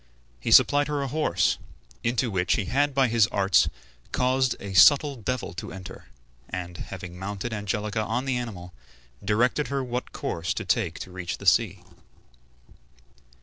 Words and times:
He 0.39 0.51
supplied 0.51 0.87
her 0.87 1.03
a 1.03 1.07
horse, 1.07 1.59
into 2.03 2.31
which 2.31 2.55
he 2.55 2.65
had 2.65 2.95
by 2.95 3.07
his 3.07 3.27
arts 3.27 3.69
caused 4.11 4.55
a 4.59 4.73
subtle 4.73 5.15
devil 5.15 5.53
to 5.53 5.71
enter, 5.71 6.05
and, 6.49 6.75
having 6.77 7.19
mounted 7.19 7.53
Angelica 7.53 8.01
on 8.03 8.25
the 8.25 8.35
animal, 8.37 8.73
directed 9.23 9.67
her 9.67 9.83
what 9.83 10.11
course 10.11 10.55
to 10.55 10.65
take 10.65 10.97
to 11.01 11.11
reach 11.11 11.37
the 11.37 11.45
sea. 11.45 11.83